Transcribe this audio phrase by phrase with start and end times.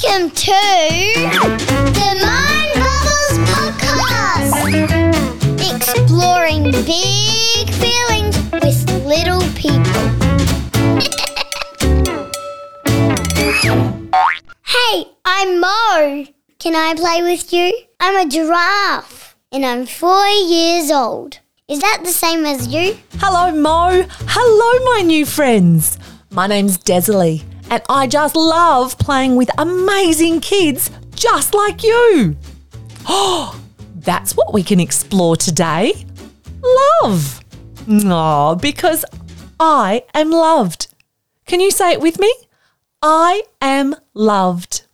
[0.00, 0.52] Welcome to
[1.92, 4.52] the Mind Bubbles Podcast,
[5.74, 10.02] exploring big feelings with little people.
[14.66, 16.26] hey, I'm Mo.
[16.60, 17.72] Can I play with you?
[17.98, 21.40] I'm a giraffe and I'm four years old.
[21.66, 22.96] Is that the same as you?
[23.18, 24.06] Hello, Mo.
[24.08, 25.98] Hello, my new friends.
[26.30, 32.36] My name's Desalie, and I just love playing with amazing kids just like you.
[33.08, 33.60] Oh,
[33.96, 35.92] that's what we can explore today.
[37.02, 37.44] Love.
[37.88, 39.04] Oh, because
[39.60, 40.88] I am loved.
[41.46, 42.32] Can you say it with me?
[43.02, 44.86] I am loved.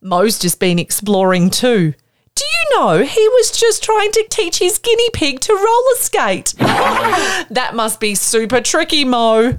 [0.00, 1.94] Mo's just been exploring too.
[2.34, 6.54] Do you know he was just trying to teach his guinea pig to roller skate?
[6.58, 9.56] that must be super tricky, Mo.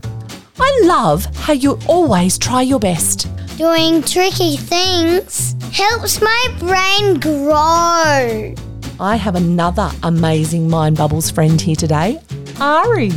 [0.59, 3.27] I love how you always try your best.
[3.57, 8.55] Doing tricky things helps my brain grow.
[8.99, 12.19] I have another amazing Mind Bubbles friend here today,
[12.61, 13.11] Ari.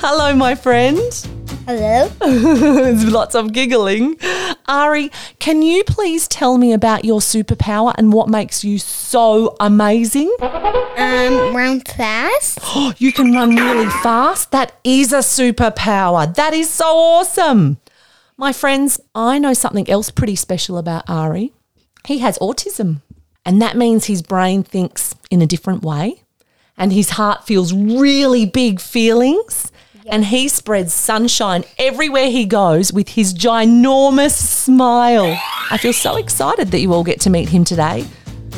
[0.00, 0.98] Hello, my friend.
[1.66, 2.08] Hello?
[2.20, 4.16] There's lots of giggling.
[4.66, 10.34] Ari, can you please tell me about your superpower and what makes you so amazing?
[10.40, 12.58] Um, run fast?
[12.98, 14.50] You can run really fast.
[14.50, 16.32] That is a superpower.
[16.34, 17.78] That is so awesome.
[18.36, 21.52] My friends, I know something else pretty special about Ari.
[22.06, 23.02] He has autism,
[23.46, 26.22] and that means his brain thinks in a different way,
[26.76, 29.71] and his heart feels really big feelings.
[30.08, 35.38] And he spreads sunshine everywhere he goes with his ginormous smile.
[35.70, 38.04] I feel so excited that you all get to meet him today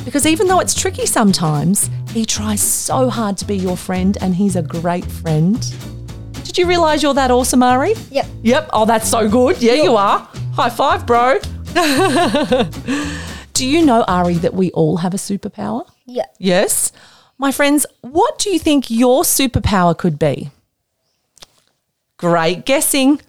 [0.04, 4.34] because even though it's tricky sometimes, he tries so hard to be your friend and
[4.34, 5.74] he's a great friend.
[6.44, 7.94] Did you realize you're that awesome, Ari?
[8.10, 8.26] Yep.
[8.42, 8.70] Yep.
[8.72, 9.60] Oh, that's so good.
[9.62, 10.28] Yeah, you are.
[10.54, 11.40] High five, bro.
[13.54, 15.88] do you know, Ari, that we all have a superpower?
[16.06, 16.26] Yeah.
[16.38, 16.92] Yes.
[17.38, 20.50] My friends, what do you think your superpower could be?
[22.24, 23.20] Great guessing,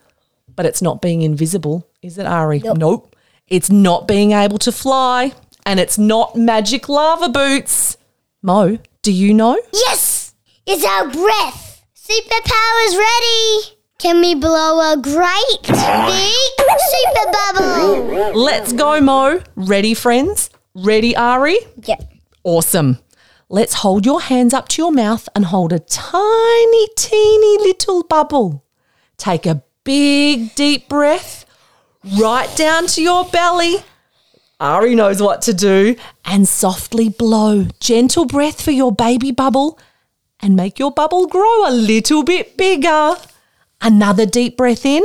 [0.56, 2.62] but it's not being invisible, is it, Ari?
[2.64, 3.14] Nope.
[3.46, 5.34] It's not being able to fly,
[5.66, 7.98] and it's not magic lava boots.
[8.42, 9.62] Mo, do you know?
[9.74, 10.34] Yes!
[10.66, 11.84] It's our breath!
[11.94, 13.78] Superpowers ready!
[13.98, 15.74] Can we blow a great big
[16.94, 18.34] super bubble?
[18.34, 19.42] Let's go, Mo.
[19.58, 20.50] Ready, friends?
[20.74, 21.58] Ready, Ari?
[21.84, 21.98] Yeah.
[22.46, 23.00] Awesome.
[23.50, 28.65] Let's hold your hands up to your mouth and hold a tiny, teeny little bubble.
[29.18, 31.46] Take a big, deep breath
[32.20, 33.78] right down to your belly.
[34.60, 35.96] Ari knows what to do.
[36.24, 37.68] And softly blow.
[37.80, 39.80] Gentle breath for your baby bubble
[40.40, 43.16] and make your bubble grow a little bit bigger.
[43.82, 45.04] Another deep breath in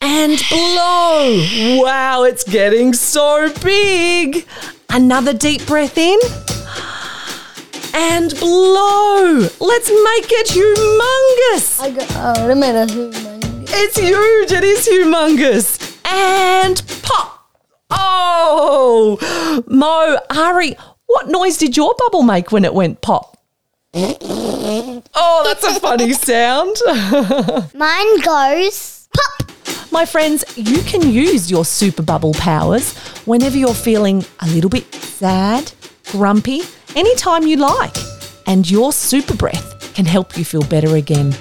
[0.00, 1.80] and blow.
[1.82, 4.46] Wow, it's getting so big.
[4.88, 6.18] Another deep breath in
[7.94, 9.27] and blow.
[9.38, 11.80] Let's make it humongous.
[11.80, 13.64] I got limit of human.
[13.68, 14.50] It's huge.
[14.50, 15.96] It is humongous.
[16.04, 17.34] And pop.
[17.90, 23.38] Oh, Mo, Ari, what noise did your bubble make when it went pop?
[23.94, 26.76] Oh, that's a funny sound.
[27.74, 29.50] Mine goes pop!
[29.92, 34.92] My friends, you can use your super bubble powers whenever you're feeling a little bit
[34.94, 35.72] sad,
[36.10, 36.62] grumpy,
[36.96, 37.96] anytime you like.
[38.48, 41.34] And your super breath can help you feel better again.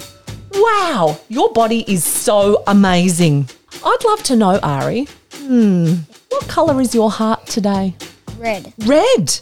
[0.53, 3.49] Wow, your body is so amazing.
[3.83, 5.07] I'd love to know, Ari.
[5.35, 5.93] Hmm,
[6.29, 7.95] what colour is your heart today?
[8.37, 8.73] Red.
[8.79, 9.39] Red.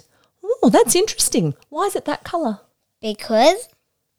[0.62, 1.54] Oh, that's interesting.
[1.68, 2.60] Why is it that colour?
[3.02, 3.68] Because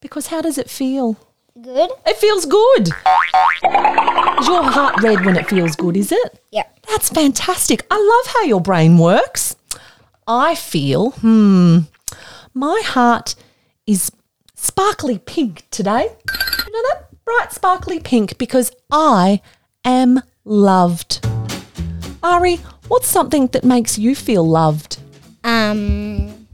[0.01, 1.17] Because how does it feel?
[1.61, 1.89] good?
[2.05, 2.87] It feels good.
[2.89, 6.39] Is your heart red when it feels good, is it?
[6.51, 6.65] Yeah.
[6.87, 7.83] That's fantastic.
[7.89, 9.55] I love how your brain works.
[10.27, 11.79] I feel, hmm,
[12.57, 13.35] my heart
[13.85, 14.12] is
[14.56, 16.09] sparkly pink today.
[16.66, 17.07] You know that?
[17.23, 19.41] Bright sparkly pink because I
[19.85, 21.25] am loved.
[22.24, 22.56] Ari,
[22.88, 24.98] what's something that makes you feel loved?
[25.44, 26.48] Um,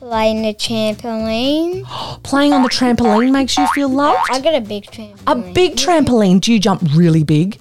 [0.00, 1.84] playing the trampoline.
[2.22, 4.18] Playing on the trampoline makes you feel loved?
[4.30, 5.22] I got a big trampoline.
[5.26, 6.40] A big trampoline.
[6.40, 7.58] Do you jump really big?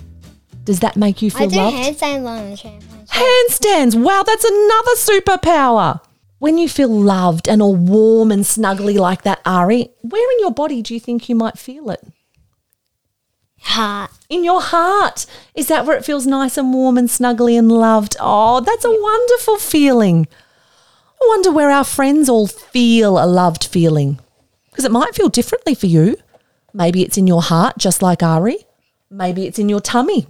[0.63, 1.77] Does that make you feel I do loved?
[1.77, 3.07] handstands on the trampoline.
[3.07, 4.03] Handstands.
[4.03, 6.01] Wow, that's another superpower.
[6.45, 10.51] When you feel loved and all warm and snuggly like that, Ari, where in your
[10.51, 12.05] body do you think you might feel it?
[13.61, 14.11] Heart.
[14.29, 15.25] In your heart.
[15.55, 18.15] Is that where it feels nice and warm and snuggly and loved?
[18.19, 20.27] Oh, that's a wonderful feeling.
[21.19, 24.19] I wonder where our friends all feel a loved feeling.
[24.69, 26.15] Because it might feel differently for you.
[26.75, 28.59] Maybe it's in your heart, just like Ari.
[29.09, 30.27] Maybe it's in your tummy.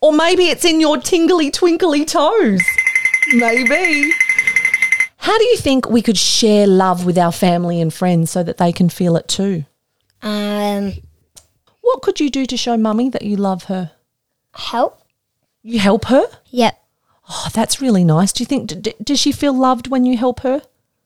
[0.00, 2.62] Or maybe it's in your tingly twinkly toes.
[3.32, 4.12] Maybe.
[5.20, 8.56] How do you think we could share love with our family and friends so that
[8.58, 9.64] they can feel it too?
[10.22, 10.94] Um,
[11.82, 13.92] What could you do to show mummy that you love her?
[14.54, 15.00] help?
[15.62, 16.24] You help her?
[16.50, 16.74] Yep.
[17.28, 18.32] Oh, that's really nice.
[18.32, 20.62] Do you think, d- d- does she feel loved when you help her?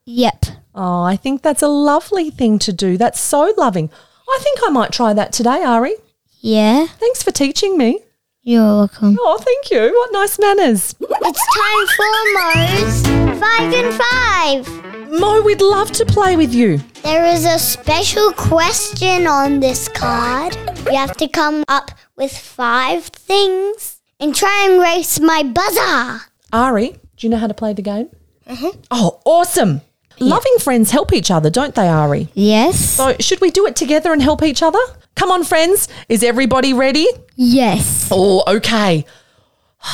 [0.07, 0.47] Yep.
[0.75, 2.97] Oh, I think that's a lovely thing to do.
[2.97, 3.91] That's so loving.
[4.29, 5.97] I think I might try that today, Ari.
[6.41, 6.87] Yeah.
[6.87, 8.01] Thanks for teaching me.
[8.47, 9.17] You're welcome.
[9.19, 9.91] Oh, thank you.
[9.91, 10.95] What nice manners.
[11.01, 15.11] It's time for Mo's Five and Five.
[15.11, 16.79] Mo, we'd love to play with you.
[17.03, 20.55] There is a special question on this card.
[20.85, 26.27] You have to come up with five things and try and race my buzzer.
[26.53, 28.11] Ari, do you know how to play the game?
[28.47, 28.79] Mm-hmm.
[28.91, 29.81] Oh, awesome.
[30.21, 32.29] Loving friends help each other, don't they, Ari?
[32.35, 32.79] Yes.
[32.79, 34.79] So, should we do it together and help each other?
[35.17, 35.89] Come on, friends.
[36.09, 37.07] Is everybody ready?
[37.37, 38.09] Yes.
[38.11, 39.05] Oh, okay.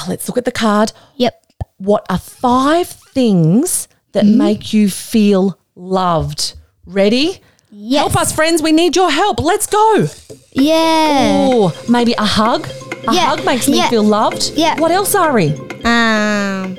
[0.08, 0.92] Let's look at the card.
[1.16, 1.42] Yep.
[1.78, 6.54] What are five things that make you feel loved?
[6.86, 7.40] Ready?
[7.70, 8.00] Yes.
[8.00, 8.62] Help us, friends.
[8.62, 9.40] We need your help.
[9.40, 10.06] Let's go.
[10.52, 11.46] Yeah.
[11.50, 12.68] Oh, maybe a hug.
[13.08, 14.52] A Yeah, hug makes me yeah, feel loved.
[14.54, 14.78] yeah.
[14.78, 15.54] What else, Ari?
[15.84, 16.78] Um,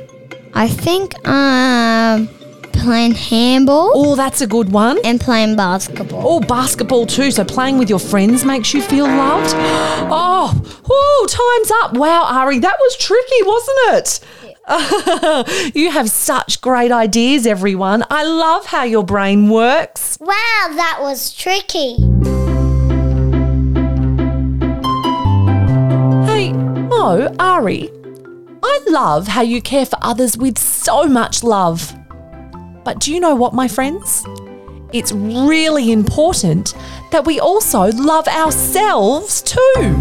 [0.54, 2.30] I think um
[2.82, 4.98] playing handball Oh, that's a good one.
[5.04, 6.22] and playing basketball.
[6.26, 7.32] Oh, basketball too.
[7.32, 9.56] So playing with your friends makes you feel loved.
[10.14, 10.52] Oh,
[10.90, 11.94] whoo, time's up.
[11.94, 15.74] Wow, Ari, that was tricky, wasn't it?
[15.76, 18.04] you have such great ideas, everyone.
[18.10, 20.18] I love how your brain works.
[20.20, 20.34] Wow,
[20.76, 21.96] that was tricky.
[26.26, 27.90] Hey, Mo, Ari,
[28.64, 31.94] I love how you care for others with so much love.
[32.84, 34.26] But do you know what, my friends?
[34.94, 36.74] It's really important
[37.12, 39.94] that we also love ourselves too.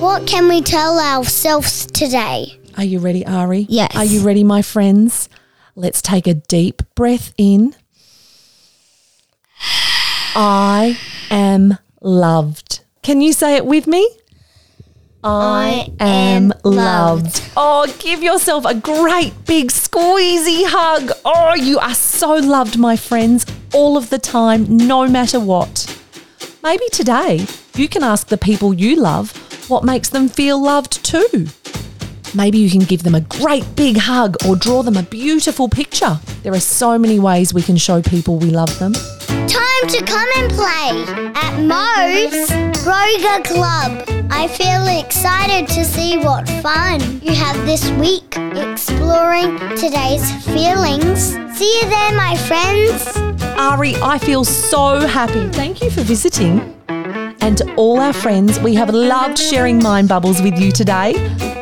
[0.00, 2.58] What can we tell ourselves today?
[2.76, 3.66] Are you ready, Ari?
[3.68, 3.94] Yes.
[3.94, 5.28] Are you ready, my friends?
[5.76, 7.74] Let's take a deep breath in.
[10.36, 10.98] I
[11.30, 12.80] am loved.
[13.02, 14.08] Can you say it with me?
[15.26, 17.42] I am loved.
[17.56, 21.12] Oh, give yourself a great big squeezy hug.
[21.24, 25.98] Oh, you are so loved, my friends, all of the time, no matter what.
[26.62, 29.32] Maybe today you can ask the people you love
[29.70, 31.46] what makes them feel loved too.
[32.34, 36.20] Maybe you can give them a great big hug or draw them a beautiful picture.
[36.42, 38.92] There are so many ways we can show people we love them.
[38.92, 42.50] Time to come and play at Mo's
[42.84, 44.13] Broga Club.
[44.30, 51.34] I feel excited to see what fun you have this week exploring today's feelings.
[51.56, 53.16] See you there, my friends.
[53.58, 55.48] Ari, I feel so happy.
[55.48, 56.60] Thank you for visiting.
[56.88, 61.14] And to all our friends, we have loved sharing mind bubbles with you today.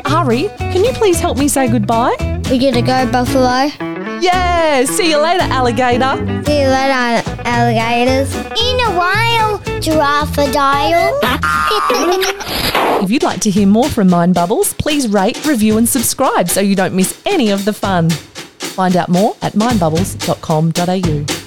[0.07, 2.17] Ari, can you please help me say goodbye?
[2.51, 3.92] We're gonna go, Buffalo.
[4.23, 6.15] Yeah, see you later, alligator.
[6.45, 8.33] See you later, alligators.
[8.37, 11.19] In a while, giraffe dial.
[13.03, 16.61] If you'd like to hear more from Mind Bubbles, please rate, review, and subscribe so
[16.61, 18.11] you don't miss any of the fun.
[18.11, 21.42] Find out more at mindbubbles.com.au.